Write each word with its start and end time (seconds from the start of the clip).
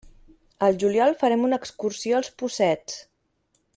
Al 0.67 0.79
juliol 0.83 1.13
farem 1.19 1.45
una 1.49 1.59
excursió 1.65 2.17
al 2.21 2.29
Possets. 2.43 2.97